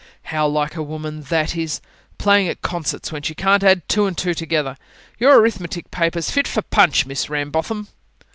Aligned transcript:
"How 0.33 0.47
like 0.47 0.75
a 0.75 0.81
woman 0.81 1.21
that 1.29 1.55
is! 1.55 1.79
Playing 2.17 2.47
at 2.47 2.63
concerts 2.63 3.11
when 3.11 3.21
she 3.21 3.35
can't 3.35 3.63
add 3.63 3.87
two 3.87 4.07
and 4.07 4.17
two 4.17 4.33
together! 4.33 4.75
Your 5.19 5.37
arithmetic 5.39 5.91
paper's 5.91 6.31
fit 6.31 6.47
for 6.47 6.63
PUNCH, 6.63 7.05
Miss 7.05 7.29
Rambotham." 7.29 7.87